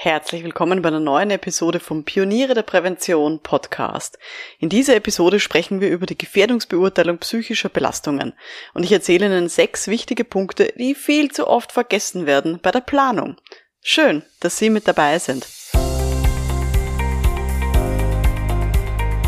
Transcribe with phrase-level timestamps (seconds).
[0.00, 4.16] Herzlich willkommen bei einer neuen Episode vom Pioniere der Prävention Podcast.
[4.60, 8.32] In dieser Episode sprechen wir über die Gefährdungsbeurteilung psychischer Belastungen
[8.74, 12.78] und ich erzähle Ihnen sechs wichtige Punkte, die viel zu oft vergessen werden bei der
[12.80, 13.38] Planung.
[13.82, 15.48] Schön, dass Sie mit dabei sind.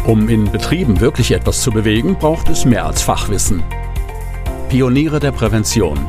[0.07, 3.65] Um in Betrieben wirklich etwas zu bewegen, braucht es mehr als Fachwissen.
[4.69, 6.09] Pioniere der Prävention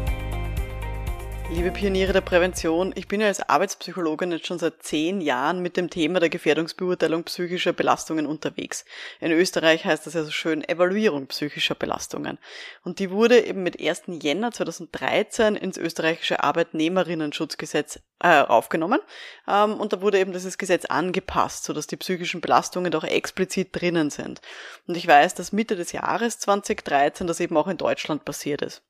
[1.53, 5.75] Liebe Pioniere der Prävention, ich bin ja als Arbeitspsychologin jetzt schon seit zehn Jahren mit
[5.75, 8.85] dem Thema der Gefährdungsbeurteilung psychischer Belastungen unterwegs.
[9.19, 12.39] In Österreich heißt das ja so schön Evaluierung psychischer Belastungen.
[12.85, 14.03] Und die wurde eben mit 1.
[14.21, 19.01] Jänner 2013 ins österreichische Arbeitnehmerinnenschutzgesetz äh, aufgenommen.
[19.45, 24.09] Ähm, und da wurde eben dieses Gesetz angepasst, sodass die psychischen Belastungen doch explizit drinnen
[24.09, 24.39] sind.
[24.87, 28.83] Und ich weiß, dass Mitte des Jahres 2013 das eben auch in Deutschland passiert ist.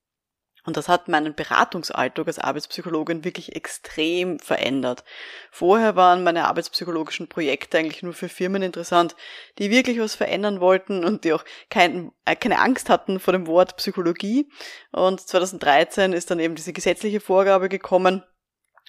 [0.63, 5.03] Und das hat meinen Beratungsalltag als Arbeitspsychologin wirklich extrem verändert.
[5.49, 9.15] Vorher waren meine arbeitspsychologischen Projekte eigentlich nur für Firmen interessant,
[9.57, 13.47] die wirklich was verändern wollten und die auch kein, äh, keine Angst hatten vor dem
[13.47, 14.49] Wort Psychologie.
[14.91, 18.23] Und 2013 ist dann eben diese gesetzliche Vorgabe gekommen,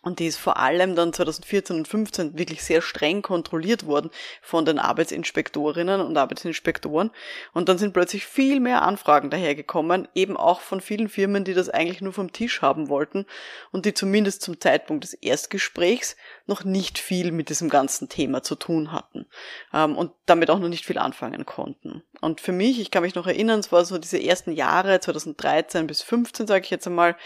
[0.02, 4.10] und die ist vor allem dann 2014 und 2015 wirklich sehr streng kontrolliert worden
[4.42, 7.12] von den Arbeitsinspektorinnen und Arbeitsinspektoren.
[7.52, 11.68] Und dann sind plötzlich viel mehr Anfragen dahergekommen, eben auch von vielen Firmen, die das
[11.68, 13.26] eigentlich nur vom Tisch haben wollten
[13.70, 18.56] und die zumindest zum Zeitpunkt des Erstgesprächs noch nicht viel mit diesem ganzen Thema zu
[18.56, 19.26] tun hatten
[19.72, 22.02] ähm, und damit auch noch nicht viel anfangen konnten.
[22.20, 25.86] Und für mich, ich kann mich noch erinnern, es war so diese ersten Jahre, 2013
[25.86, 27.16] bis 2015, sage ich jetzt einmal,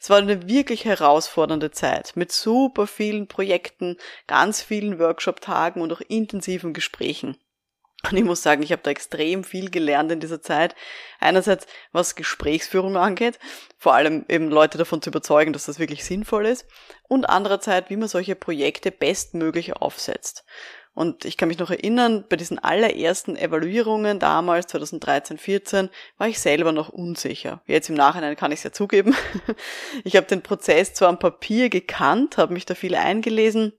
[0.00, 6.00] es war eine wirklich herausfordernde Zeit mit super vielen Projekten, ganz vielen Workshop-Tagen und auch
[6.00, 7.36] intensiven Gesprächen.
[8.10, 10.76] Und ich muss sagen, ich habe da extrem viel gelernt in dieser Zeit.
[11.18, 13.38] Einerseits, was Gesprächsführung angeht,
[13.78, 16.66] vor allem eben Leute davon zu überzeugen, dass das wirklich sinnvoll ist.
[17.08, 20.44] Und andererseits, wie man solche Projekte bestmöglich aufsetzt.
[20.96, 26.40] Und ich kann mich noch erinnern, bei diesen allerersten Evaluierungen damals, 2013, 14, war ich
[26.40, 27.60] selber noch unsicher.
[27.66, 29.14] Jetzt im Nachhinein kann ich es ja zugeben.
[30.04, 33.74] Ich habe den Prozess zwar am Papier gekannt, habe mich da viel eingelesen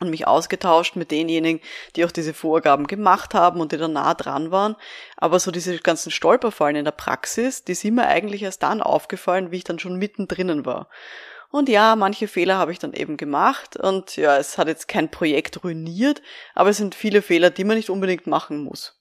[0.00, 1.60] und mich ausgetauscht mit denjenigen,
[1.96, 4.76] die auch diese Vorgaben gemacht haben und die da nah dran waren.
[5.16, 9.50] Aber so diese ganzen Stolperfallen in der Praxis, die sind mir eigentlich erst dann aufgefallen,
[9.50, 10.90] wie ich dann schon mittendrin war.
[11.50, 15.10] Und ja, manche Fehler habe ich dann eben gemacht und ja, es hat jetzt kein
[15.10, 16.22] Projekt ruiniert,
[16.54, 19.00] aber es sind viele Fehler, die man nicht unbedingt machen muss.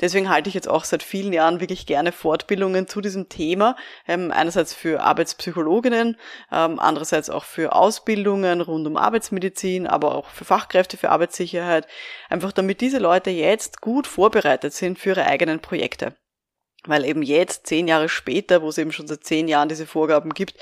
[0.00, 3.74] Deswegen halte ich jetzt auch seit vielen Jahren wirklich gerne Fortbildungen zu diesem Thema.
[4.06, 6.16] Ähm, einerseits für Arbeitspsychologinnen,
[6.52, 11.88] ähm, andererseits auch für Ausbildungen rund um Arbeitsmedizin, aber auch für Fachkräfte für Arbeitssicherheit.
[12.28, 16.14] Einfach damit diese Leute jetzt gut vorbereitet sind für ihre eigenen Projekte.
[16.84, 20.32] Weil eben jetzt, zehn Jahre später, wo es eben schon seit zehn Jahren diese Vorgaben
[20.32, 20.54] gibt,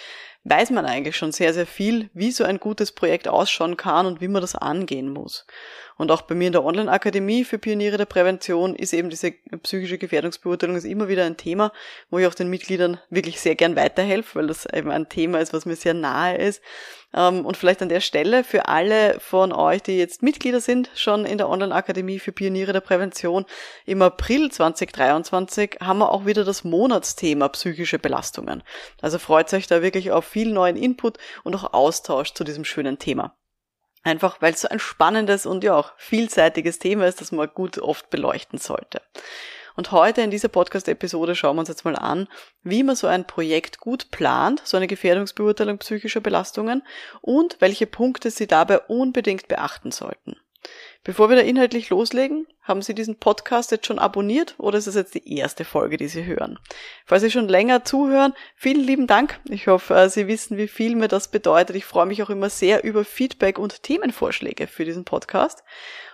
[0.49, 4.21] weiß man eigentlich schon sehr, sehr viel, wie so ein gutes Projekt ausschauen kann und
[4.21, 5.45] wie man das angehen muss.
[5.97, 9.97] Und auch bei mir in der Online-Akademie für Pioniere der Prävention ist eben diese psychische
[9.97, 11.73] Gefährdungsbeurteilung ist immer wieder ein Thema,
[12.11, 15.55] wo ich auch den Mitgliedern wirklich sehr gern weiterhelfe, weil das eben ein Thema ist,
[15.55, 16.61] was mir sehr nahe ist.
[17.15, 21.25] Ähm, und vielleicht an der Stelle für alle von euch, die jetzt Mitglieder sind, schon
[21.25, 23.47] in der Online-Akademie für Pioniere der Prävention,
[23.87, 28.63] im April 2023 haben wir auch wieder das Monatsthema psychische Belastungen.
[29.01, 32.99] Also freut euch da wirklich auf viel neuen Input und auch Austausch zu diesem schönen
[32.99, 33.35] Thema.
[34.07, 37.79] Einfach weil es so ein spannendes und ja auch vielseitiges Thema ist, das man gut
[37.79, 39.03] oft beleuchten sollte.
[39.75, 42.29] Und heute in dieser Podcast-Episode schauen wir uns jetzt mal an,
[42.63, 46.85] wie man so ein Projekt gut plant, so eine Gefährdungsbeurteilung psychischer Belastungen
[47.21, 50.37] und welche Punkte Sie dabei unbedingt beachten sollten.
[51.03, 54.97] Bevor wir da inhaltlich loslegen, haben Sie diesen Podcast jetzt schon abonniert oder ist es
[54.97, 56.59] jetzt die erste Folge, die Sie hören?
[57.05, 59.39] Falls Sie schon länger zuhören, vielen lieben Dank.
[59.49, 61.77] Ich hoffe, äh, Sie wissen, wie viel mir das bedeutet.
[61.77, 65.63] Ich freue mich auch immer sehr über Feedback und Themenvorschläge für diesen Podcast.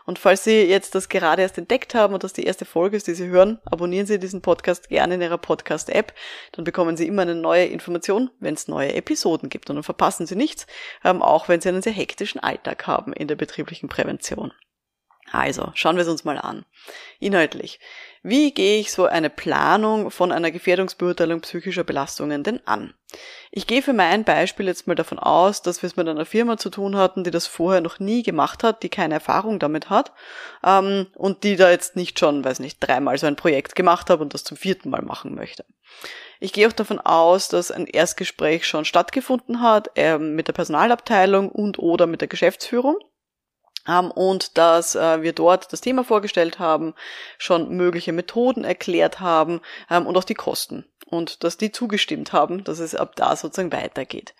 [0.05, 3.07] Und falls Sie jetzt das gerade erst entdeckt haben und das die erste Folge ist,
[3.07, 6.13] die Sie hören, abonnieren Sie diesen Podcast gerne in Ihrer Podcast-App.
[6.53, 9.71] Dann bekommen Sie immer eine neue Information, wenn es neue Episoden gibt.
[9.71, 10.67] Und dann verpassen Sie nichts,
[11.03, 14.53] ähm, auch wenn Sie einen sehr hektischen Alltag haben in der betrieblichen Prävention.
[15.33, 16.67] Also, schauen wir es uns mal an.
[17.19, 17.81] Inhaltlich.
[18.23, 22.93] Wie gehe ich so eine Planung von einer Gefährdungsbeurteilung psychischer Belastungen denn an?
[23.51, 26.59] Ich gehe für mein Beispiel jetzt mal davon aus, dass wir es mit einer Firma
[26.59, 30.13] zu tun hatten, die das vorher noch nie gemacht hat, die keine Erfahrung damit hat
[30.63, 34.21] ähm, und die da jetzt nicht schon, weiß nicht, dreimal so ein Projekt gemacht hat
[34.21, 35.65] und das zum vierten Mal machen möchte.
[36.41, 41.49] Ich gehe auch davon aus, dass ein Erstgespräch schon stattgefunden hat äh, mit der Personalabteilung
[41.49, 42.99] und oder mit der Geschäftsführung
[43.87, 46.95] und dass äh, wir dort das Thema vorgestellt haben,
[47.39, 52.65] schon mögliche Methoden erklärt haben ähm, und auch die Kosten und dass die zugestimmt haben,
[52.65, 54.35] dass es ab da sozusagen weitergeht.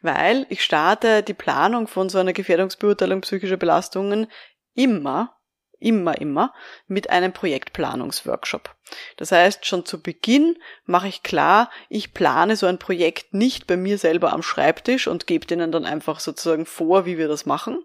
[0.00, 4.28] Weil ich starte die Planung von so einer Gefährdungsbeurteilung psychischer Belastungen
[4.74, 5.36] immer
[5.78, 6.54] immer, immer
[6.86, 8.74] mit einem Projektplanungsworkshop.
[9.16, 13.76] Das heißt, schon zu Beginn mache ich klar, ich plane so ein Projekt nicht bei
[13.76, 17.84] mir selber am Schreibtisch und gebe denen dann einfach sozusagen vor, wie wir das machen,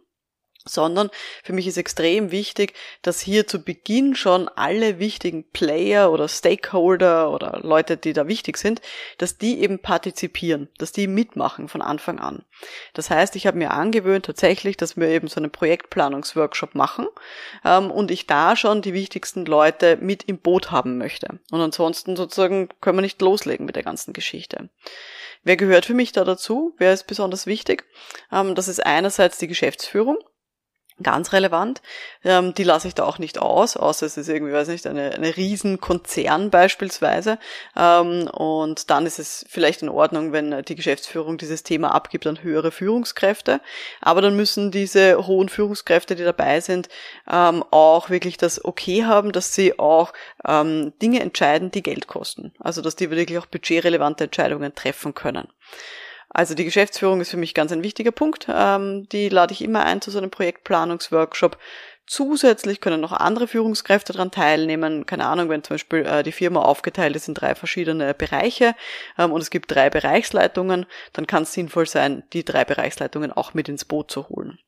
[0.66, 1.10] sondern
[1.44, 7.32] für mich ist extrem wichtig, dass hier zu Beginn schon alle wichtigen Player oder Stakeholder
[7.32, 8.82] oder Leute, die da wichtig sind,
[9.18, 12.46] dass die eben partizipieren, dass die mitmachen von Anfang an.
[12.94, 17.08] Das heißt, ich habe mir angewöhnt tatsächlich, dass wir eben so einen Projektplanungsworkshop machen
[17.66, 21.40] ähm, und ich da schon die wichtigsten Leute mit im Boot haben möchte.
[21.52, 24.70] Und ansonsten sozusagen können wir nicht loslegen mit der ganzen Geschichte.
[25.44, 26.76] Wer gehört für mich da dazu?
[26.78, 27.86] Wer ist besonders wichtig?
[28.32, 30.18] Ähm, das ist einerseits die Geschäftsführung
[31.04, 31.82] ganz relevant.
[32.24, 35.12] Ähm, die lasse ich da auch nicht aus, außer es ist irgendwie, weiß nicht, eine,
[35.14, 37.40] eine Riesenkonzern beispielsweise.
[37.76, 42.44] Ähm, und dann ist es vielleicht in Ordnung, wenn die Geschäftsführung dieses Thema abgibt an
[42.44, 43.62] höhere Führungskräfte.
[44.02, 46.90] Aber dann müssen diese hohen Führungskräfte, die dabei sind,
[47.32, 50.14] ähm, auch wirklich das Okay haben, dass sie auch
[50.48, 52.54] ähm, Dinge entscheiden, die Geld kosten.
[52.60, 55.48] Also dass die wirklich auch budgetrelevante Entscheidungen treffen können.
[56.34, 58.48] Also die Geschäftsführung ist für mich ganz ein wichtiger Punkt.
[58.50, 61.58] Ähm, die lade ich immer ein zu so einem Projektplanungsworkshop.
[62.08, 65.06] Zusätzlich können noch andere Führungskräfte daran teilnehmen.
[65.06, 68.76] Keine Ahnung, wenn zum Beispiel äh, die Firma aufgeteilt ist in drei verschiedene Bereiche
[69.18, 73.54] ähm, und es gibt drei Bereichsleitungen, dann kann es sinnvoll sein, die drei Bereichsleitungen auch
[73.54, 74.60] mit ins Boot zu holen.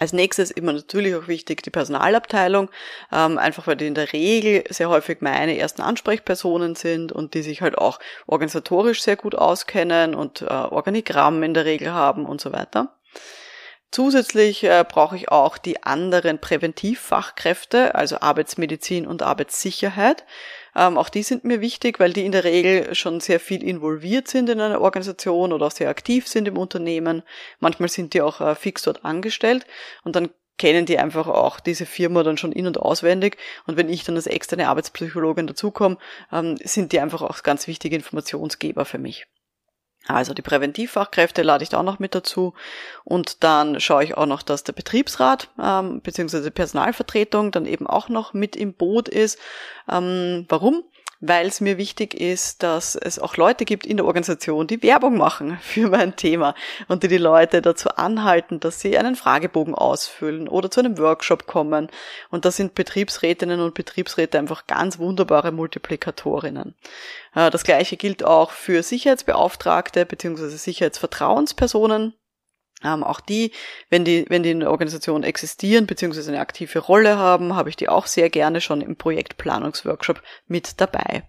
[0.00, 2.70] Als nächstes immer natürlich auch wichtig die Personalabteilung,
[3.12, 7.42] ähm, einfach weil die in der Regel sehr häufig meine ersten Ansprechpersonen sind und die
[7.42, 12.40] sich halt auch organisatorisch sehr gut auskennen und äh, Organigramm in der Regel haben und
[12.40, 12.96] so weiter.
[13.90, 20.24] Zusätzlich äh, brauche ich auch die anderen Präventivfachkräfte, also Arbeitsmedizin und Arbeitssicherheit.
[20.76, 24.28] Ähm, auch die sind mir wichtig, weil die in der Regel schon sehr viel involviert
[24.28, 27.22] sind in einer Organisation oder auch sehr aktiv sind im Unternehmen.
[27.58, 29.66] Manchmal sind die auch äh, fix dort angestellt
[30.04, 33.38] und dann kennen die einfach auch diese Firma dann schon in- und auswendig.
[33.66, 35.96] Und wenn ich dann als externe Arbeitspsychologin dazukomme,
[36.30, 39.26] ähm, sind die einfach auch ganz wichtige Informationsgeber für mich.
[40.14, 42.54] Also die Präventivfachkräfte lade ich da auch noch mit dazu.
[43.04, 46.50] Und dann schaue ich auch noch, dass der Betriebsrat ähm, bzw.
[46.50, 49.38] Personalvertretung dann eben auch noch mit im Boot ist.
[49.90, 50.84] Ähm, warum?
[51.20, 55.18] Weil es mir wichtig ist, dass es auch Leute gibt in der Organisation, die Werbung
[55.18, 56.54] machen für mein Thema
[56.88, 61.46] und die die Leute dazu anhalten, dass sie einen Fragebogen ausfüllen oder zu einem Workshop
[61.46, 61.88] kommen.
[62.30, 66.74] Und da sind Betriebsrätinnen und Betriebsräte einfach ganz wunderbare Multiplikatorinnen.
[67.34, 70.48] Äh, das gleiche gilt auch für Sicherheitsbeauftragte bzw.
[70.48, 72.14] Sicherheitsvertrauenspersonen.
[72.82, 73.52] Ähm, auch die,
[73.90, 76.28] wenn die, wenn die in der Organisation existieren bzw.
[76.28, 81.28] eine aktive Rolle haben, habe ich die auch sehr gerne schon im Projektplanungsworkshop mit dabei.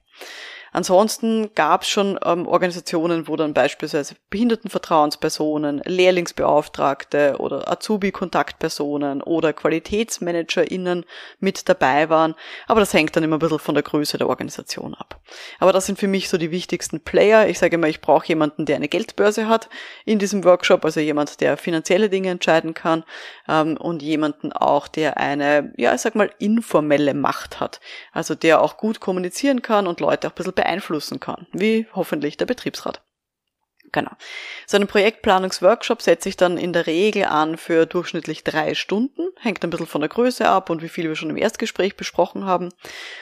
[0.74, 11.06] Ansonsten gab es schon ähm, Organisationen, wo dann beispielsweise Behindertenvertrauenspersonen, Lehrlingsbeauftragte oder Azubi-Kontaktpersonen oder QualitätsmanagerInnen
[11.40, 12.36] mit dabei waren.
[12.68, 15.20] Aber das hängt dann immer ein bisschen von der Größe der Organisation ab.
[15.60, 17.50] Aber das sind für mich so die wichtigsten Player.
[17.50, 19.70] Ich sage immer, ich brauche jemanden, der eine Geldbörse hat
[20.06, 23.04] in diesem Workshop, also jemand, der finanzielle Dinge entscheiden kann
[23.50, 27.82] ähm, und jemanden auch, der eine, ja, ich sag mal, informelle Macht hat.
[28.14, 32.38] Also der auch gut kommunizieren kann und Leute auch ein bisschen beeinflussen kann, wie hoffentlich
[32.38, 33.02] der Betriebsrat.
[33.92, 34.12] Genau.
[34.68, 39.28] So einen Projektplanungsworkshop setze ich dann in der Regel an für durchschnittlich drei Stunden.
[39.38, 42.46] Hängt ein bisschen von der Größe ab und wie viel wir schon im Erstgespräch besprochen
[42.46, 42.70] haben.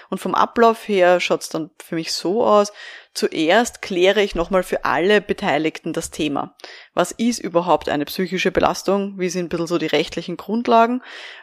[0.10, 2.72] Und vom Ablauf her schaut es dann für mich so aus,
[3.16, 6.56] Zuerst kläre ich nochmal für alle Beteiligten das Thema.
[6.94, 9.16] Was ist überhaupt eine psychische Belastung?
[9.18, 11.02] Wie sind ein bisschen so die rechtlichen Grundlagen?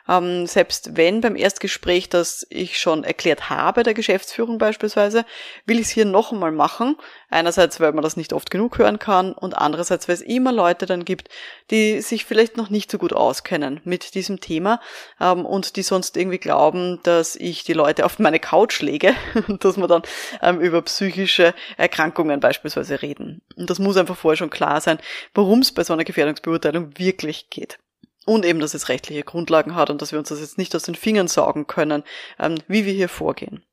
[0.08, 5.24] Ähm, selbst wenn beim Erstgespräch das ich schon erklärt habe, der Geschäftsführung beispielsweise,
[5.66, 6.96] will ich es hier noch einmal machen.
[7.28, 10.86] Einerseits, weil man das nicht oft genug hören kann und andererseits, weil es immer Leute
[10.86, 11.28] dann gibt,
[11.72, 14.80] die sich vielleicht noch nicht so gut auskennen mit diesem Thema
[15.20, 19.14] ähm, und die sonst irgendwie glauben, dass ich die Leute auf meine Couch lege
[19.48, 20.02] und dass man dann
[20.42, 23.42] ähm, über psychische Erkrankungen beispielsweise reden.
[23.56, 24.98] Und das muss einfach vorher schon klar sein,
[25.34, 27.78] worum es bei so einer Gefährdungsbeurteilung wirklich geht.
[28.24, 30.82] Und eben, dass es rechtliche Grundlagen hat und dass wir uns das jetzt nicht aus
[30.82, 32.02] den Fingern saugen können,
[32.40, 33.64] ähm, wie wir hier vorgehen.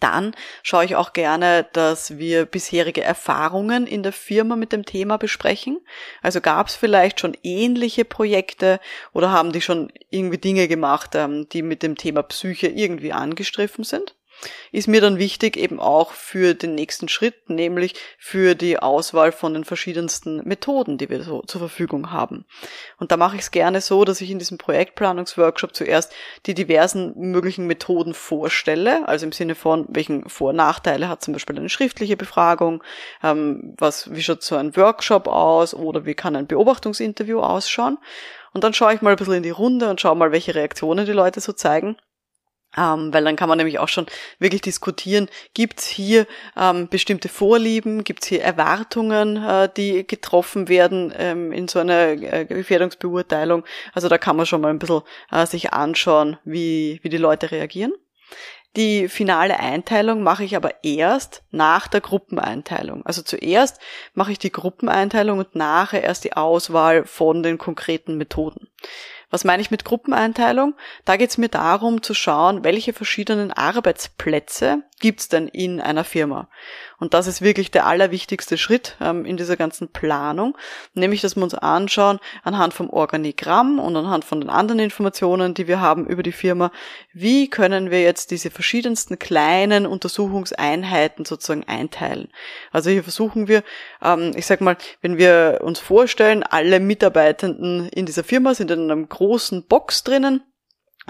[0.00, 5.16] Dann schaue ich auch gerne, dass wir bisherige Erfahrungen in der Firma mit dem Thema
[5.16, 5.80] besprechen.
[6.22, 8.80] Also gab es vielleicht schon ähnliche Projekte
[9.12, 13.84] oder haben die schon irgendwie Dinge gemacht, ähm, die mit dem Thema Psyche irgendwie angestriffen
[13.84, 14.17] sind
[14.72, 19.54] ist mir dann wichtig eben auch für den nächsten Schritt, nämlich für die Auswahl von
[19.54, 22.44] den verschiedensten Methoden, die wir so zur Verfügung haben.
[22.98, 26.12] Und da mache ich es gerne so, dass ich in diesem Projektplanungsworkshop zuerst
[26.46, 31.32] die diversen möglichen Methoden vorstelle, also im Sinne von, welchen Vor- und Nachteile hat zum
[31.32, 32.82] Beispiel eine schriftliche Befragung,
[33.22, 37.98] ähm, was, wie schaut so ein Workshop aus oder wie kann ein Beobachtungsinterview ausschauen.
[38.52, 41.06] Und dann schaue ich mal ein bisschen in die Runde und schaue mal, welche Reaktionen
[41.06, 41.96] die Leute so zeigen.
[42.76, 44.06] Ähm, weil dann kann man nämlich auch schon
[44.38, 50.68] wirklich diskutieren, gibt es hier ähm, bestimmte Vorlieben, gibt es hier Erwartungen, äh, die getroffen
[50.68, 53.64] werden ähm, in so einer äh, Gefährdungsbeurteilung.
[53.94, 57.50] Also da kann man schon mal ein bisschen äh, sich anschauen, wie, wie die Leute
[57.50, 57.92] reagieren.
[58.76, 63.04] Die finale Einteilung mache ich aber erst nach der Gruppeneinteilung.
[63.06, 63.80] Also zuerst
[64.12, 68.68] mache ich die Gruppeneinteilung und nachher erst die Auswahl von den konkreten Methoden.
[69.30, 70.74] Was meine ich mit Gruppeneinteilung?
[71.04, 76.04] Da geht es mir darum zu schauen, welche verschiedenen Arbeitsplätze gibt es denn in einer
[76.04, 76.48] Firma.
[76.98, 80.56] Und das ist wirklich der allerwichtigste Schritt ähm, in dieser ganzen Planung,
[80.94, 85.68] nämlich dass wir uns anschauen anhand vom Organigramm und anhand von den anderen Informationen, die
[85.68, 86.72] wir haben über die Firma,
[87.12, 92.28] wie können wir jetzt diese verschiedensten kleinen Untersuchungseinheiten sozusagen einteilen.
[92.72, 93.62] Also hier versuchen wir,
[94.02, 98.90] ähm, ich sag mal, wenn wir uns vorstellen, alle Mitarbeitenden in dieser Firma sind in
[98.90, 100.42] einem großen Box drinnen,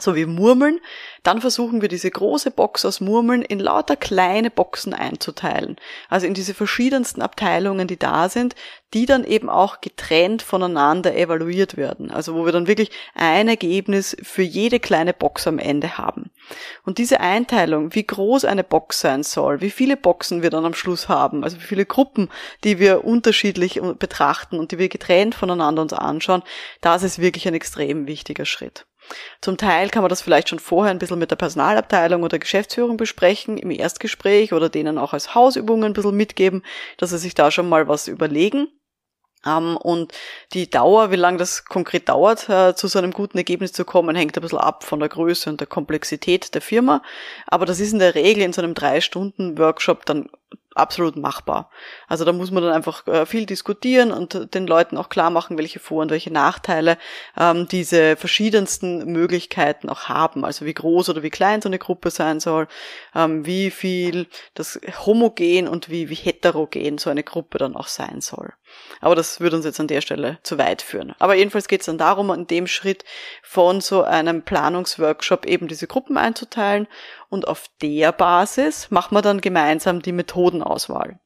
[0.01, 0.81] so wie Murmeln,
[1.23, 5.77] dann versuchen wir diese große Box aus Murmeln in lauter kleine Boxen einzuteilen.
[6.09, 8.55] Also in diese verschiedensten Abteilungen, die da sind,
[8.95, 12.11] die dann eben auch getrennt voneinander evaluiert werden.
[12.11, 16.31] Also wo wir dann wirklich ein Ergebnis für jede kleine Box am Ende haben.
[16.85, 20.75] Und diese Einteilung, wie groß eine Box sein soll, wie viele Boxen wir dann am
[20.75, 22.31] Schluss haben, also wie viele Gruppen,
[22.65, 26.43] die wir unterschiedlich betrachten und die wir getrennt voneinander uns anschauen,
[26.81, 28.88] das ist wirklich ein extrem wichtiger Schritt.
[29.41, 32.97] Zum Teil kann man das vielleicht schon vorher ein bisschen mit der Personalabteilung oder Geschäftsführung
[32.97, 36.63] besprechen im Erstgespräch oder denen auch als Hausübungen ein bisschen mitgeben,
[36.97, 38.69] dass sie sich da schon mal was überlegen.
[39.47, 40.13] Ähm, und
[40.53, 44.17] die Dauer, wie lange das konkret dauert, uh, zu so einem guten Ergebnis zu kommen,
[44.17, 47.03] hängt ein bisschen ab von der Größe und der Komplexität der Firma.
[47.47, 50.29] Aber das ist in der Regel in so einem Drei-Stunden-Workshop dann
[50.79, 51.71] absolut machbar.
[52.07, 55.59] Also da muss man dann einfach äh, viel diskutieren und den Leuten auch klar machen,
[55.59, 56.99] welche Vor- und welche Nachteile
[57.37, 60.45] ähm, diese verschiedensten Möglichkeiten auch haben.
[60.45, 62.69] Also wie groß oder wie klein so eine Gruppe sein soll,
[63.15, 68.21] ähm, wie viel das homogen und wie, wie heterogen so eine Gruppe dann auch sein
[68.21, 68.53] soll.
[69.01, 71.15] Aber das würde uns jetzt an der Stelle zu weit führen.
[71.19, 73.05] Aber jedenfalls geht es dann darum, in dem Schritt
[73.43, 76.87] von so einem Planungsworkshop eben diese Gruppen einzuteilen
[77.29, 81.19] und auf der Basis machen wir dann gemeinsam die Methodenauswahl.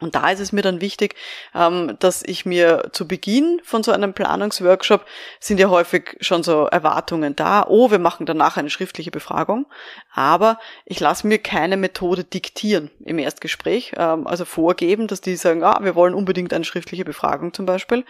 [0.00, 1.14] Und da ist es mir dann wichtig,
[1.54, 5.04] ähm, dass ich mir zu Beginn von so einem Planungsworkshop
[5.40, 9.66] sind ja häufig schon so Erwartungen da, oh, wir machen danach eine schriftliche Befragung,
[10.12, 15.62] aber ich lasse mir keine Methode diktieren im Erstgespräch, ähm, also vorgeben, dass die sagen,
[15.62, 18.04] ah, wir wollen unbedingt eine schriftliche Befragung zum Beispiel,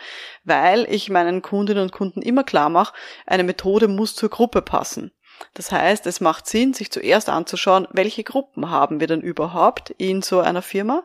[0.44, 2.94] weil ich meinen Kundinnen und Kunden immer klar mache,
[3.26, 5.10] eine Methode muss zur Gruppe passen.
[5.54, 10.23] Das heißt, es macht Sinn, sich zuerst anzuschauen, welche Gruppen haben wir denn überhaupt in
[10.23, 11.04] so einer Firma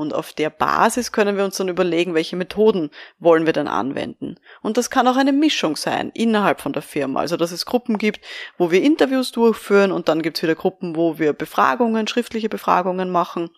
[0.00, 4.36] und auf der Basis können wir uns dann überlegen, welche Methoden wollen wir dann anwenden.
[4.62, 7.20] Und das kann auch eine Mischung sein innerhalb von der Firma.
[7.20, 8.24] Also dass es Gruppen gibt,
[8.56, 13.10] wo wir Interviews durchführen und dann gibt es wieder Gruppen, wo wir Befragungen, schriftliche Befragungen
[13.10, 13.50] machen.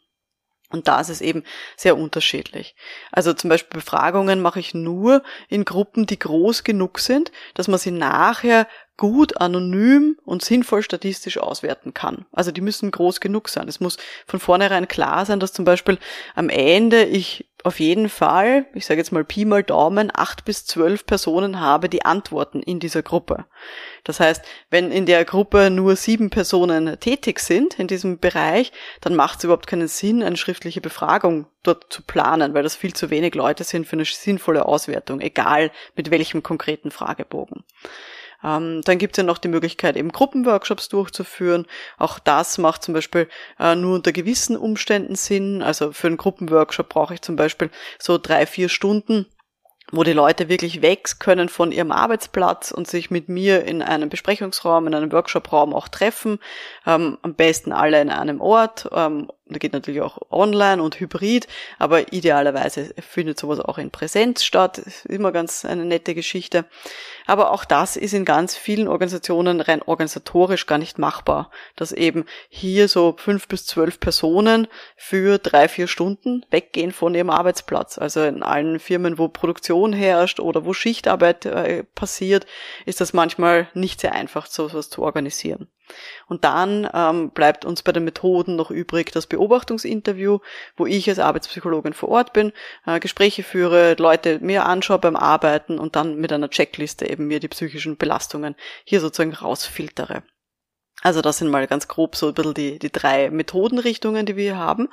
[0.71, 1.45] Und da ist es eben
[1.77, 2.75] sehr unterschiedlich.
[3.13, 7.79] Also zum Beispiel Befragungen mache ich nur in Gruppen, die groß genug sind, dass man
[7.79, 8.67] sie nachher
[9.03, 12.25] gut anonym und sinnvoll statistisch auswerten kann.
[12.31, 13.67] Also die müssen groß genug sein.
[13.67, 13.97] Es muss
[14.29, 15.99] von vornherein klar sein, dass zum Beispiel
[16.37, 20.67] am Ende ich auf jeden Fall, ich sage jetzt mal Pi mal Daumen, acht bis
[20.67, 23.45] zwölf Personen habe, die antworten in dieser Gruppe.
[24.05, 29.17] Das heißt, wenn in der Gruppe nur sieben Personen tätig sind in diesem Bereich, dann
[29.17, 33.11] macht es überhaupt keinen Sinn, eine schriftliche Befragung dort zu planen, weil das viel zu
[33.11, 37.65] wenig Leute sind für eine sinnvolle Auswertung, egal mit welchem konkreten Fragebogen.
[38.45, 41.67] Ähm, dann gibt es ja noch die Möglichkeit, eben Gruppenworkshops durchzuführen.
[41.99, 45.63] Auch das macht zum Beispiel äh, nur unter gewissen Umständen Sinn.
[45.63, 49.27] Also für einen Gruppenworkshop brauche ich zum Beispiel so drei, vier Stunden
[49.93, 54.09] wo die Leute wirklich weg können von ihrem Arbeitsplatz und sich mit mir in einem
[54.09, 56.39] Besprechungsraum, in einem Workshopraum auch treffen.
[56.87, 58.89] Ähm, am besten alle in einem Ort.
[58.91, 61.47] Ähm, geht natürlich auch online und hybrid,
[61.79, 64.79] aber idealerweise findet sowas auch in Präsenz statt.
[64.79, 66.65] Ist immer ganz eine nette Geschichte.
[67.27, 72.25] Aber auch das ist in ganz vielen Organisationen rein organisatorisch gar nicht machbar, dass eben
[72.49, 77.99] hier so fünf bis zwölf Personen für drei, vier Stunden weggehen von ihrem Arbeitsplatz.
[77.99, 82.47] Also in allen Firmen, wo Produktion herrscht oder wo Schichtarbeit äh, passiert,
[82.87, 85.69] ist das manchmal nicht sehr einfach, so etwas zu organisieren.
[86.27, 90.39] Und dann ähm, bleibt uns bei den Methoden noch übrig das Beobachtungsinterview,
[90.77, 92.53] wo ich als Arbeitspsychologin vor Ort bin,
[92.87, 97.41] äh, Gespräche führe, Leute mir anschaue beim Arbeiten und dann mit einer Checkliste eben mir
[97.41, 100.23] die psychischen Belastungen hier sozusagen rausfiltere.
[101.03, 104.45] Also das sind mal ganz grob so ein bisschen die, die drei Methodenrichtungen, die wir
[104.45, 104.89] hier haben.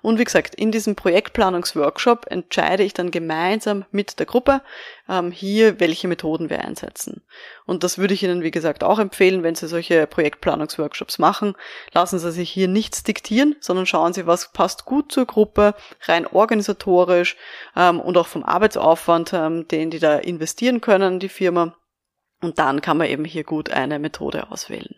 [0.00, 4.62] Und wie gesagt, in diesem Projektplanungsworkshop entscheide ich dann gemeinsam mit der Gruppe
[5.06, 7.22] ähm, hier, welche Methoden wir einsetzen.
[7.66, 11.54] Und das würde ich Ihnen, wie gesagt, auch empfehlen, wenn Sie solche Projektplanungsworkshops machen.
[11.92, 15.74] Lassen Sie sich hier nichts diktieren, sondern schauen Sie, was passt gut zur Gruppe,
[16.06, 17.36] rein organisatorisch
[17.76, 21.76] ähm, und auch vom Arbeitsaufwand, ähm, den die da investieren können, die Firma.
[22.40, 24.96] Und dann kann man eben hier gut eine Methode auswählen.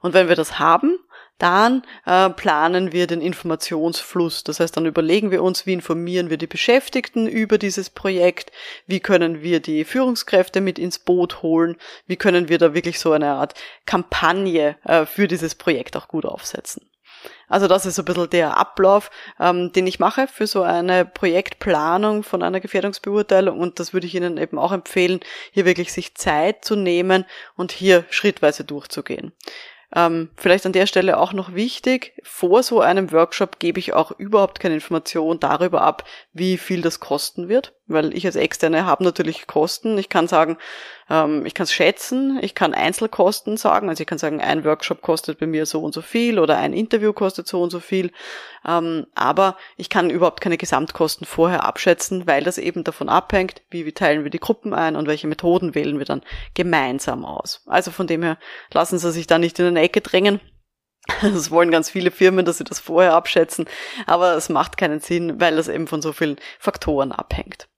[0.00, 0.98] Und wenn wir das haben,
[1.38, 4.44] dann äh, planen wir den Informationsfluss.
[4.44, 8.50] Das heißt, dann überlegen wir uns, wie informieren wir die Beschäftigten über dieses Projekt,
[8.86, 11.76] wie können wir die Führungskräfte mit ins Boot holen,
[12.06, 13.54] wie können wir da wirklich so eine Art
[13.86, 16.88] Kampagne äh, für dieses Projekt auch gut aufsetzen.
[17.48, 21.04] Also das ist so ein bisschen der Ablauf, ähm, den ich mache für so eine
[21.04, 25.20] Projektplanung von einer Gefährdungsbeurteilung und das würde ich Ihnen eben auch empfehlen,
[25.52, 27.24] hier wirklich sich Zeit zu nehmen
[27.56, 29.32] und hier schrittweise durchzugehen.
[29.94, 34.12] Ähm, vielleicht an der Stelle auch noch wichtig, vor so einem Workshop gebe ich auch
[34.12, 39.02] überhaupt keine Information darüber ab, wie viel das kosten wird, weil ich als Externe habe
[39.02, 39.98] natürlich Kosten.
[39.98, 40.58] Ich kann sagen,
[41.10, 45.02] ähm, ich kann es schätzen, ich kann Einzelkosten sagen, also ich kann sagen, ein Workshop
[45.02, 48.12] kostet bei mir so und so viel oder ein Interview kostet so und so viel,
[48.66, 53.86] ähm, aber ich kann überhaupt keine Gesamtkosten vorher abschätzen, weil das eben davon abhängt, wie,
[53.86, 56.22] wie teilen wir die Gruppen ein und welche Methoden wählen wir dann
[56.54, 57.62] gemeinsam aus.
[57.66, 58.38] Also von dem her
[58.72, 60.40] lassen Sie sich da nicht in eine Ecke drängen.
[61.22, 63.66] Das wollen ganz viele Firmen, dass sie das vorher abschätzen,
[64.06, 67.68] aber es macht keinen Sinn, weil das eben von so vielen Faktoren abhängt.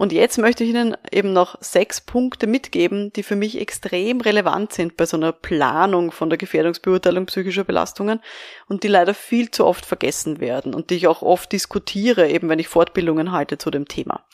[0.00, 4.72] Und jetzt möchte ich Ihnen eben noch sechs Punkte mitgeben, die für mich extrem relevant
[4.72, 8.22] sind bei so einer Planung von der Gefährdungsbeurteilung psychischer Belastungen
[8.66, 12.48] und die leider viel zu oft vergessen werden und die ich auch oft diskutiere, eben
[12.48, 14.24] wenn ich Fortbildungen halte zu dem Thema.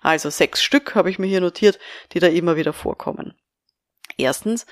[0.00, 1.80] Also sechs Stück habe ich mir hier notiert,
[2.12, 3.34] die da immer wieder vorkommen.
[4.16, 4.64] Erstens,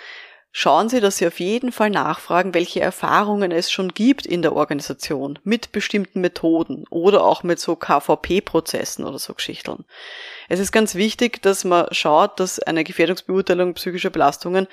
[0.57, 4.55] Schauen Sie, dass Sie auf jeden Fall nachfragen, welche Erfahrungen es schon gibt in der
[4.55, 9.85] Organisation mit bestimmten Methoden oder auch mit so KVP-Prozessen oder so Geschichten.
[10.49, 14.69] Es ist ganz wichtig, dass man schaut, dass eine Gefährdungsbeurteilung psychischer Belastungen,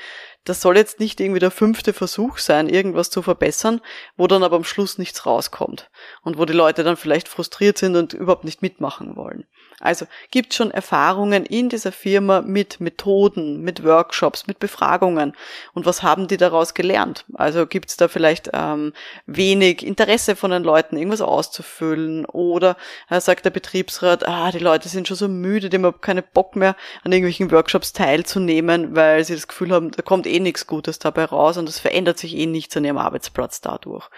[0.46, 3.80] das soll jetzt nicht irgendwie der fünfte Versuch sein, irgendwas zu verbessern,
[4.18, 5.92] wo dann aber am Schluss nichts rauskommt
[6.24, 9.46] und wo die Leute dann vielleicht frustriert sind und überhaupt nicht mitmachen wollen.
[9.80, 15.34] Also gibt schon Erfahrungen in dieser Firma mit Methoden, mit Workshops, mit Befragungen
[15.74, 17.26] und was haben die daraus gelernt?
[17.34, 18.94] Also gibt es da vielleicht ähm,
[19.26, 22.78] wenig Interesse von den Leuten, irgendwas auszufüllen oder
[23.10, 26.56] äh, sagt der Betriebsrat, ah, die Leute sind schon so müde, die haben keine Bock
[26.56, 31.00] mehr, an irgendwelchen Workshops teilzunehmen, weil sie das Gefühl haben, da kommt eh nichts Gutes
[31.00, 34.10] dabei raus und es verändert sich eh nichts an ihrem Arbeitsplatz dadurch.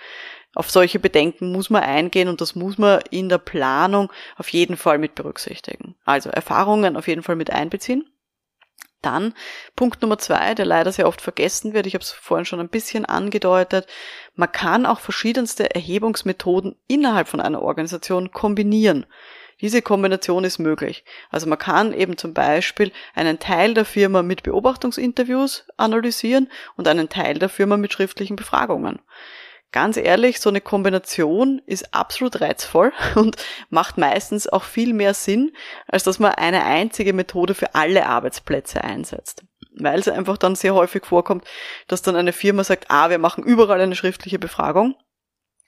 [0.55, 4.77] Auf solche Bedenken muss man eingehen und das muss man in der Planung auf jeden
[4.77, 5.95] Fall mit berücksichtigen.
[6.05, 8.07] Also Erfahrungen auf jeden Fall mit einbeziehen.
[9.01, 9.33] Dann
[9.75, 12.69] Punkt Nummer zwei, der leider sehr oft vergessen wird, ich habe es vorhin schon ein
[12.69, 13.85] bisschen angedeutet,
[14.35, 19.05] man kann auch verschiedenste Erhebungsmethoden innerhalb von einer Organisation kombinieren.
[19.63, 21.05] Diese Kombination ist möglich.
[21.29, 27.07] Also man kann eben zum Beispiel einen Teil der Firma mit Beobachtungsinterviews analysieren und einen
[27.07, 28.99] Teil der Firma mit schriftlichen Befragungen.
[29.71, 33.37] Ganz ehrlich, so eine Kombination ist absolut reizvoll und
[33.69, 35.53] macht meistens auch viel mehr Sinn,
[35.87, 39.45] als dass man eine einzige Methode für alle Arbeitsplätze einsetzt.
[39.79, 41.45] Weil es einfach dann sehr häufig vorkommt,
[41.87, 44.97] dass dann eine Firma sagt, ah, wir machen überall eine schriftliche Befragung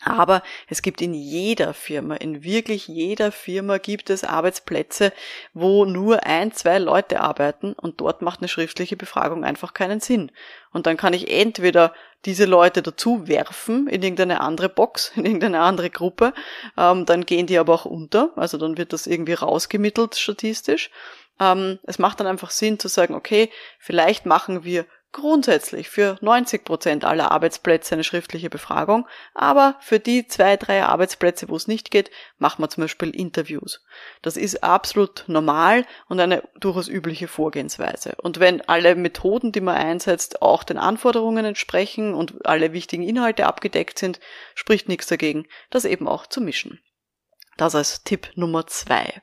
[0.05, 5.11] aber es gibt in jeder Firma, in wirklich jeder Firma gibt es Arbeitsplätze,
[5.53, 10.31] wo nur ein, zwei Leute arbeiten und dort macht eine schriftliche Befragung einfach keinen Sinn.
[10.71, 11.93] Und dann kann ich entweder
[12.25, 16.33] diese Leute dazu werfen in irgendeine andere Box, in irgendeine andere Gruppe,
[16.77, 20.91] ähm, dann gehen die aber auch unter, also dann wird das irgendwie rausgemittelt statistisch.
[21.39, 26.65] Ähm, es macht dann einfach Sinn zu sagen, okay, vielleicht machen wir grundsätzlich für 90
[26.65, 31.89] Prozent aller Arbeitsplätze eine schriftliche Befragung, aber für die zwei, drei Arbeitsplätze, wo es nicht
[31.89, 33.81] geht, machen wir zum Beispiel Interviews.
[34.21, 38.15] Das ist absolut normal und eine durchaus übliche Vorgehensweise.
[38.21, 43.45] Und wenn alle Methoden, die man einsetzt, auch den Anforderungen entsprechen und alle wichtigen Inhalte
[43.45, 44.19] abgedeckt sind,
[44.53, 46.81] spricht nichts dagegen, das eben auch zu mischen.
[47.55, 49.21] Das als Tipp Nummer zwei.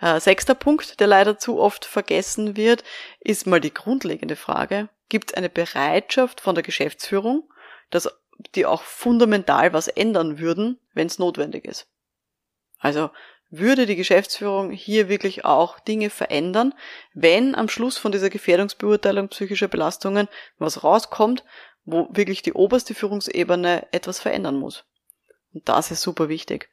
[0.00, 2.82] Äh, sechster Punkt, der leider zu oft vergessen wird,
[3.20, 7.50] ist mal die grundlegende Frage, gibt es eine Bereitschaft von der Geschäftsführung,
[7.90, 8.08] dass
[8.54, 11.88] die auch fundamental was ändern würden, wenn es notwendig ist.
[12.78, 13.10] Also
[13.50, 16.74] würde die Geschäftsführung hier wirklich auch Dinge verändern,
[17.14, 21.44] wenn am Schluss von dieser Gefährdungsbeurteilung psychischer Belastungen was rauskommt,
[21.84, 24.84] wo wirklich die oberste Führungsebene etwas verändern muss.
[25.54, 26.68] Und das ist super wichtig.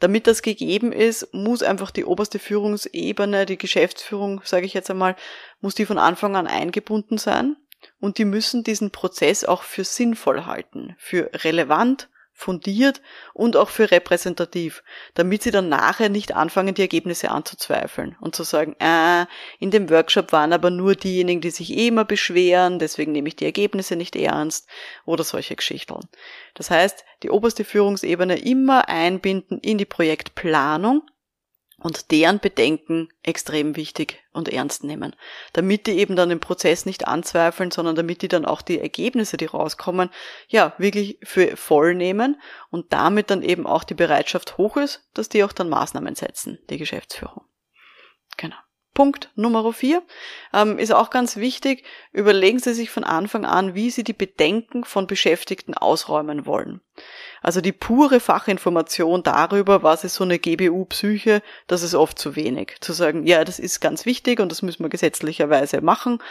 [0.00, 5.14] Damit das gegeben ist, muss einfach die oberste Führungsebene, die Geschäftsführung, sage ich jetzt einmal,
[5.60, 7.56] muss die von Anfang an eingebunden sein
[8.00, 13.00] und die müssen diesen Prozess auch für sinnvoll halten, für relevant, fundiert
[13.32, 14.82] und auch für repräsentativ,
[15.14, 19.26] damit sie dann nachher nicht anfangen, die Ergebnisse anzuzweifeln und zu sagen, äh,
[19.60, 23.36] in dem Workshop waren aber nur diejenigen, die sich eh immer beschweren, deswegen nehme ich
[23.36, 24.68] die Ergebnisse nicht ernst
[25.06, 26.00] oder solche Geschichten.
[26.54, 31.02] Das heißt, die oberste Führungsebene immer einbinden in die Projektplanung,
[31.84, 35.14] und deren Bedenken extrem wichtig und ernst nehmen,
[35.52, 39.36] damit die eben dann den Prozess nicht anzweifeln, sondern damit die dann auch die Ergebnisse,
[39.36, 40.08] die rauskommen,
[40.48, 45.28] ja, wirklich für voll nehmen und damit dann eben auch die Bereitschaft hoch ist, dass
[45.28, 47.44] die auch dann Maßnahmen setzen, die Geschäftsführung.
[48.38, 48.56] Genau.
[48.94, 50.02] Punkt Nummer vier
[50.52, 51.84] ähm, ist auch ganz wichtig.
[52.12, 56.80] Überlegen Sie sich von Anfang an, wie Sie die Bedenken von Beschäftigten ausräumen wollen.
[57.42, 62.76] Also die pure Fachinformation darüber, was ist so eine GBU-Psyche, das ist oft zu wenig.
[62.80, 66.22] Zu sagen, ja, das ist ganz wichtig und das müssen wir gesetzlicherweise machen,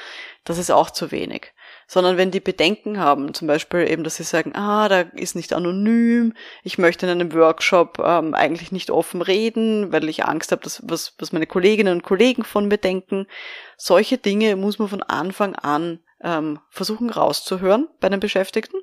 [0.46, 1.54] das ist auch zu wenig.
[1.88, 5.54] Sondern wenn die Bedenken haben, zum Beispiel eben, dass sie sagen, ah, da ist nicht
[5.54, 10.64] anonym, ich möchte in einem Workshop ähm, eigentlich nicht offen reden, weil ich Angst habe,
[10.64, 13.28] dass, was, was meine Kolleginnen und Kollegen von mir denken.
[13.78, 18.78] Solche Dinge muss man von Anfang an ähm, versuchen rauszuhören bei den Beschäftigten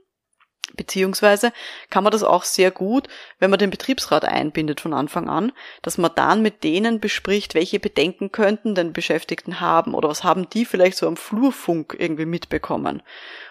[0.76, 1.52] Beziehungsweise
[1.90, 5.52] kann man das auch sehr gut, wenn man den Betriebsrat einbindet von Anfang an,
[5.82, 10.48] dass man dann mit denen bespricht, welche Bedenken könnten den Beschäftigten haben oder was haben
[10.50, 13.02] die vielleicht so am Flurfunk irgendwie mitbekommen.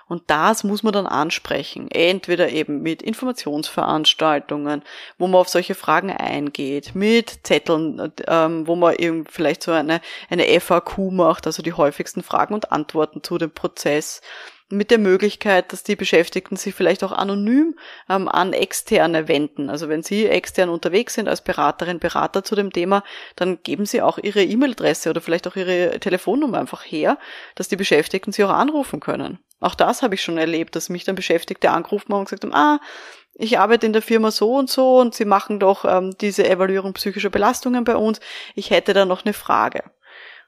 [0.10, 1.90] Und das muss man dann ansprechen.
[1.92, 4.82] Entweder eben mit Informationsveranstaltungen,
[5.20, 10.02] wo man auf solche Fragen eingeht, mit Zetteln, ähm, wo man eben vielleicht so eine,
[10.32, 14.22] eine FAQ macht, also die häufigsten Fragen und Antworten zu dem Prozess
[14.70, 17.76] mit der Möglichkeit, dass die Beschäftigten sich vielleicht auch anonym
[18.08, 19.70] ähm, an Externe wenden.
[19.70, 23.04] Also wenn Sie extern unterwegs sind als Beraterin, Berater zu dem Thema,
[23.36, 27.18] dann geben Sie auch Ihre E-Mail-Adresse oder vielleicht auch Ihre Telefonnummer einfach her,
[27.56, 29.40] dass die Beschäftigten Sie auch anrufen können.
[29.60, 32.54] Auch das habe ich schon erlebt, dass mich dann Beschäftigte angerufen haben und gesagt haben,
[32.54, 32.80] ah,
[33.34, 36.94] ich arbeite in der Firma so und so und Sie machen doch ähm, diese Evaluierung
[36.94, 38.20] psychischer Belastungen bei uns.
[38.54, 39.84] Ich hätte da noch eine Frage.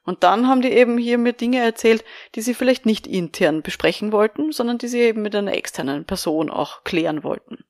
[0.04, 2.04] Und dann haben die eben hier mir Dinge erzählt,
[2.36, 6.50] die sie vielleicht nicht intern besprechen wollten, sondern die sie eben mit einer externen Person
[6.50, 7.64] auch klären wollten.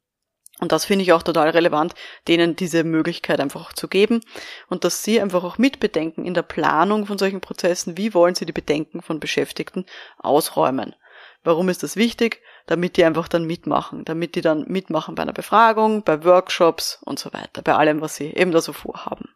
[0.62, 1.96] Und das finde ich auch total relevant,
[2.28, 4.22] denen diese Möglichkeit einfach zu geben
[4.70, 8.46] und dass sie einfach auch mitbedenken in der Planung von solchen Prozessen, wie wollen sie
[8.46, 9.88] die Bedenken von Beschäftigten
[10.20, 10.96] ausräumen.
[11.44, 12.42] Warum ist das wichtig?
[12.68, 17.18] Damit die einfach dann mitmachen, damit die dann mitmachen bei einer Befragung, bei Workshops und
[17.18, 19.30] so weiter, bei allem, was sie eben da so vorhaben.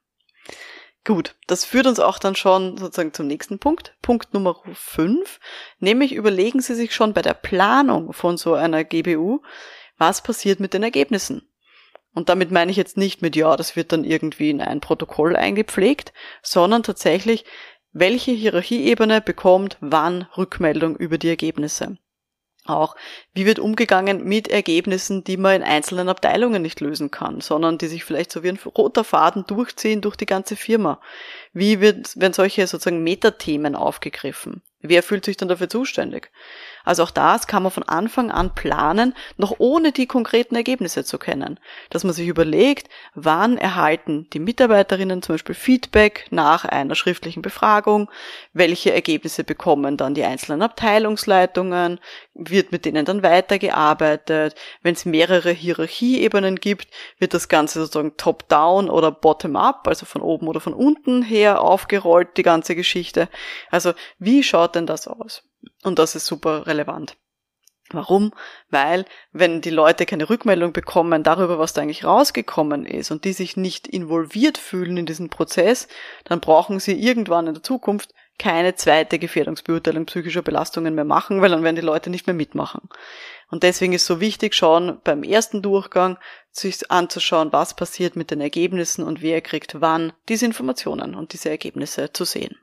[1.06, 3.96] Gut, das führt uns auch dann schon sozusagen zum nächsten Punkt.
[4.02, 5.40] Punkt Nummer 5,
[5.80, 9.44] nämlich überlegen Sie sich schon bei der Planung von so einer GBU,
[10.00, 11.48] was passiert mit den Ergebnissen.
[12.16, 15.36] Und damit meine ich jetzt nicht mit, ja, das wird dann irgendwie in ein Protokoll
[15.36, 17.46] eingepflegt, sondern tatsächlich,
[17.92, 22.00] welche Hierarchieebene bekommt wann Rückmeldung über die Ergebnisse
[22.66, 22.96] auch,
[23.34, 27.88] wie wird umgegangen mit Ergebnissen, die man in einzelnen Abteilungen nicht lösen kann, sondern die
[27.88, 31.00] sich vielleicht so wie ein roter Faden durchziehen durch die ganze Firma.
[31.54, 34.62] Wie wird, werden solche sozusagen Metathemen aufgegriffen?
[34.90, 36.32] Wer fühlt sich dann dafür zuständig?
[36.86, 41.18] Also auch das kann man von Anfang an planen, noch ohne die konkreten Ergebnisse zu
[41.18, 41.60] kennen.
[41.90, 48.10] Dass man sich überlegt, wann erhalten die Mitarbeiterinnen zum Beispiel Feedback nach einer schriftlichen Befragung,
[48.54, 52.00] welche Ergebnisse bekommen dann die einzelnen Abteilungsleitungen,
[52.36, 54.56] wird mit denen dann weitergearbeitet.
[54.84, 60.48] Wenn es mehrere Hierarchieebenen gibt, wird das Ganze sozusagen top-down oder bottom-up, also von oben
[60.48, 63.28] oder von unten her aufgerollt, die ganze Geschichte.
[63.72, 65.44] Also wie schaut denn das aus?
[65.84, 67.18] Und das ist super relevant.
[67.92, 68.34] Warum?
[68.70, 73.34] Weil, wenn die Leute keine Rückmeldung bekommen darüber, was da eigentlich rausgekommen ist und die
[73.34, 75.88] sich nicht involviert fühlen in diesen Prozess,
[76.24, 81.52] dann brauchen sie irgendwann in der Zukunft keine zweite Gefährdungsbeurteilung psychischer Belastungen mehr machen, weil
[81.52, 82.90] dann werden die Leute nicht mehr mitmachen.
[83.50, 86.18] Und deswegen ist so wichtig, schauen beim ersten Durchgang
[86.52, 91.50] sich anzuschauen, was passiert mit den Ergebnissen und wer kriegt wann diese Informationen und diese
[91.50, 92.58] Ergebnisse zu sehen.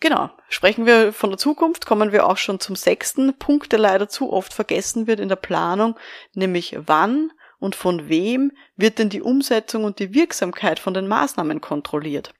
[0.00, 0.30] Genau.
[0.48, 4.32] Sprechen wir von der Zukunft, kommen wir auch schon zum sechsten Punkt, der leider zu
[4.32, 5.98] oft vergessen wird in der Planung,
[6.34, 11.60] nämlich wann und von wem wird denn die Umsetzung und die Wirksamkeit von den Maßnahmen
[11.60, 12.32] kontrolliert?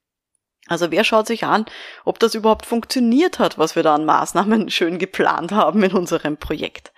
[0.68, 1.66] Also wer schaut sich an,
[2.04, 6.36] ob das überhaupt funktioniert hat, was wir da an Maßnahmen schön geplant haben in unserem
[6.36, 6.92] Projekt?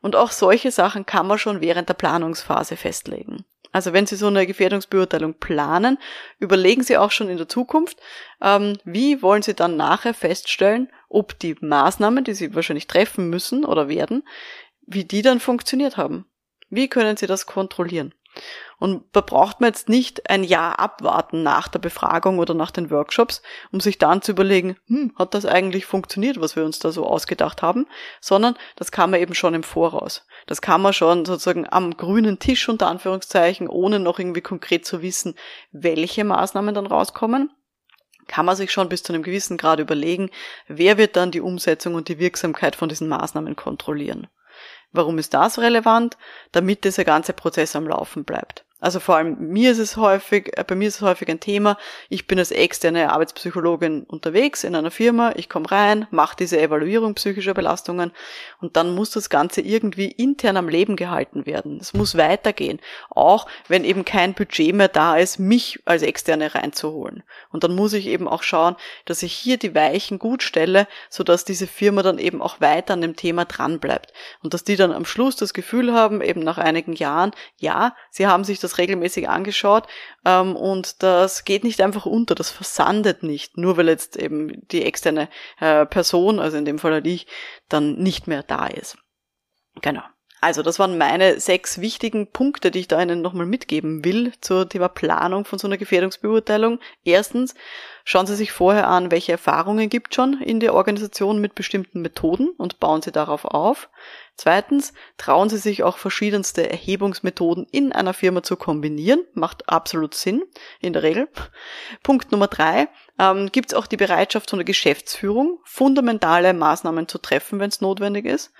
[0.00, 3.44] Und auch solche Sachen kann man schon während der Planungsphase festlegen.
[3.72, 5.98] Also wenn Sie so eine Gefährdungsbeurteilung planen,
[6.38, 7.98] überlegen Sie auch schon in der Zukunft,
[8.42, 13.64] ähm, wie wollen Sie dann nachher feststellen, ob die Maßnahmen, die Sie wahrscheinlich treffen müssen
[13.64, 14.24] oder werden,
[14.86, 16.26] wie die dann funktioniert haben.
[16.68, 18.14] Wie können Sie das kontrollieren?
[18.78, 22.90] Und da braucht man jetzt nicht ein Jahr abwarten nach der Befragung oder nach den
[22.90, 26.90] Workshops, um sich dann zu überlegen, hm, hat das eigentlich funktioniert, was wir uns da
[26.90, 27.86] so ausgedacht haben,
[28.20, 30.26] sondern das kann man eben schon im Voraus.
[30.46, 35.02] Das kann man schon sozusagen am grünen Tisch unter Anführungszeichen, ohne noch irgendwie konkret zu
[35.02, 35.34] wissen,
[35.72, 37.50] welche Maßnahmen dann rauskommen
[38.30, 40.30] kann man sich schon bis zu einem gewissen Grad überlegen,
[40.68, 44.28] wer wird dann die Umsetzung und die Wirksamkeit von diesen Maßnahmen kontrollieren.
[44.92, 46.16] Warum ist das relevant?
[46.52, 48.64] Damit dieser ganze Prozess am Laufen bleibt.
[48.80, 51.76] Also vor allem mir ist es häufig, äh, bei mir ist es häufig ein Thema.
[52.08, 55.32] Ich bin als externe Arbeitspsychologin unterwegs in einer Firma.
[55.36, 58.12] Ich komme rein, mache diese Evaluierung psychischer Belastungen
[58.60, 61.78] und dann muss das Ganze irgendwie intern am Leben gehalten werden.
[61.80, 67.22] Es muss weitergehen, auch wenn eben kein Budget mehr da ist, mich als externe reinzuholen.
[67.50, 71.44] Und dann muss ich eben auch schauen, dass ich hier die Weichen gut stelle, sodass
[71.44, 74.12] diese Firma dann eben auch weiter an dem Thema dran bleibt
[74.42, 78.26] und dass die dann am Schluss das Gefühl haben, eben nach einigen Jahren, ja, sie
[78.26, 79.86] haben sich das das regelmäßig angeschaut
[80.24, 84.84] ähm, und das geht nicht einfach unter, das versandet nicht, nur weil jetzt eben die
[84.84, 85.28] externe
[85.60, 87.26] äh, Person, also in dem Fall halt ich,
[87.68, 88.96] dann nicht mehr da ist.
[89.82, 90.02] Genau.
[90.40, 94.68] Also das waren meine sechs wichtigen Punkte, die ich da Ihnen nochmal mitgeben will zur
[94.68, 96.80] Thema Planung von so einer Gefährdungsbeurteilung.
[97.04, 97.54] Erstens,
[98.04, 102.48] schauen Sie sich vorher an, welche Erfahrungen gibt schon in der Organisation mit bestimmten Methoden
[102.56, 103.90] und bauen Sie darauf auf.
[104.36, 109.26] Zweitens, trauen Sie sich auch verschiedenste Erhebungsmethoden in einer Firma zu kombinieren.
[109.34, 110.42] Macht absolut Sinn,
[110.80, 111.28] in der Regel.
[112.02, 117.18] Punkt Nummer drei, ähm, gibt es auch die Bereitschaft von der Geschäftsführung, fundamentale Maßnahmen zu
[117.18, 118.50] treffen, wenn es notwendig ist.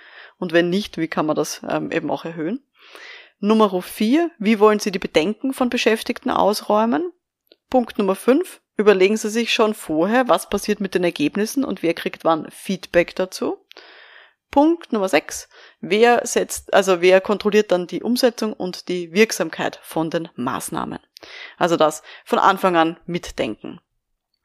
[0.41, 2.63] Und wenn nicht, wie kann man das ähm, eben auch erhöhen?
[3.39, 7.13] Nummer vier, wie wollen Sie die Bedenken von Beschäftigten ausräumen?
[7.69, 11.93] Punkt Nummer fünf, überlegen Sie sich schon vorher, was passiert mit den Ergebnissen und wer
[11.93, 13.63] kriegt wann Feedback dazu.
[14.49, 15.47] Punkt Nummer sechs,
[15.79, 20.97] wer setzt, also wer kontrolliert dann die Umsetzung und die Wirksamkeit von den Maßnahmen?
[21.59, 23.79] Also das von Anfang an mitdenken.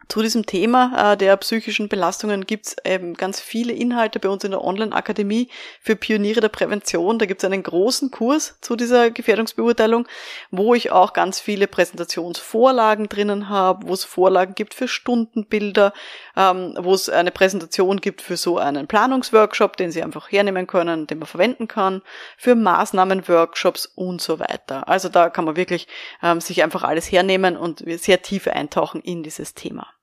[0.08, 4.52] Zu diesem Thema äh, der psychischen Belastungen gibt's eben ganz viele Inhalte bei uns in
[4.52, 5.48] der Online-Akademie
[5.80, 7.18] für Pioniere der Prävention.
[7.18, 10.06] Da gibt's einen großen Kurs zu dieser Gefährdungsbeurteilung,
[10.52, 15.92] wo ich auch ganz viele Präsentationsvorlagen drinnen habe, wo es Vorlagen gibt für Stundenbilder,
[16.36, 21.08] ähm, wo es eine Präsentation gibt für so einen Planungsworkshop, den Sie einfach hernehmen können,
[21.08, 22.00] den man verwenden kann,
[22.38, 24.88] für Maßnahmenworkshops und so weiter.
[24.88, 25.88] Also da kann man wirklich
[26.22, 29.95] ähm, sich einfach alles hernehmen und sehr tief eintauchen in dieses Thema.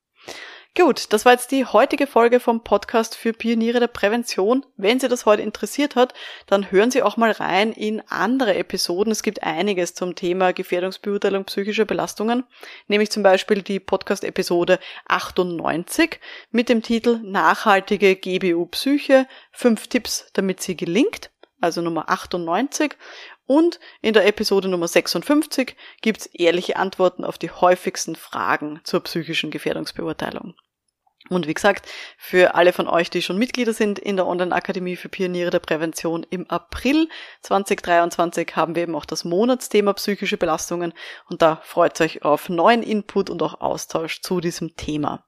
[0.76, 4.66] Gut, das war jetzt die heutige Folge vom Podcast für Pioniere der Prävention.
[4.76, 6.16] Wenn Sie das heute interessiert hat,
[6.48, 9.12] dann hören Sie auch mal rein in andere Episoden.
[9.12, 12.44] Es gibt einiges zum Thema Gefährdungsbeurteilung psychischer Belastungen,
[12.88, 20.64] nämlich zum Beispiel die Podcast-Episode 98 mit dem Titel Nachhaltige GBU Psyche, fünf Tipps, damit
[20.64, 21.30] sie gelingt
[21.64, 22.98] also Nummer 98.
[23.46, 29.50] Und in der Episode Nummer 56 gibt's ehrliche Antworten auf die häufigsten Fragen zur psychischen
[29.50, 30.56] Gefährdungsbeurteilung.
[31.30, 35.10] Und wie gesagt, für alle von euch, die schon Mitglieder sind in der Online-Akademie für
[35.10, 37.08] Pioniere der Prävention im April
[37.42, 40.94] 2023 haben wir eben auch das Monatsthema psychische Belastungen
[41.30, 45.26] und da freut euch auf neuen Input und auch Austausch zu diesem Thema.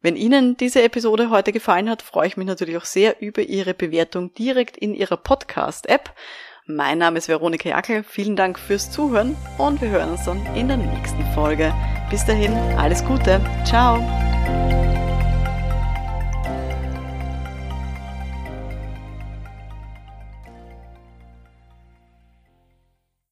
[0.00, 3.72] Wenn Ihnen diese Episode heute gefallen hat, freue ich mich natürlich auch sehr über Ihre
[3.72, 6.12] Bewertung direkt in Ihrer Podcast-App.
[6.66, 8.02] Mein Name ist Veronika Jackel.
[8.02, 11.72] Vielen Dank fürs Zuhören und wir hören uns dann in der nächsten Folge.
[12.10, 13.40] Bis dahin, alles Gute.
[13.64, 14.00] Ciao.